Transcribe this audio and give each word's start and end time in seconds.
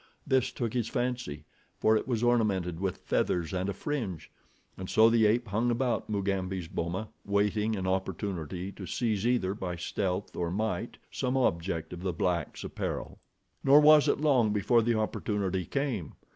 This 0.25 0.51
took 0.51 0.73
his 0.73 0.87
fancy, 0.87 1.45
for 1.77 1.95
it 1.95 2.07
was 2.07 2.23
ornamented 2.23 2.79
with 2.79 2.97
feathers 3.05 3.53
and 3.53 3.69
a 3.69 3.73
fringe, 3.75 4.31
and 4.75 4.89
so 4.89 5.11
the 5.11 5.27
ape 5.27 5.49
hung 5.49 5.69
about 5.69 6.09
Mugambi's 6.09 6.67
boma, 6.67 7.09
waiting 7.23 7.75
an 7.75 7.85
opportunity 7.85 8.71
to 8.71 8.87
seize 8.87 9.27
either 9.27 9.53
by 9.53 9.75
stealth 9.75 10.35
or 10.35 10.49
might 10.49 10.97
some 11.11 11.37
object 11.37 11.93
of 11.93 12.01
the 12.01 12.13
black's 12.13 12.63
apparel. 12.63 13.19
Nor 13.63 13.79
was 13.79 14.07
it 14.07 14.19
long 14.19 14.51
before 14.51 14.81
the 14.81 14.97
opportunity 14.97 15.65
came. 15.65 16.13